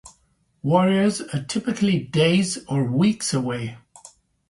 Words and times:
Warriors 0.63 1.21
are 1.21 1.43
typically 1.43 1.99
days 1.99 2.65
or 2.65 2.85
weeks 2.85 3.35
away. 3.35 3.77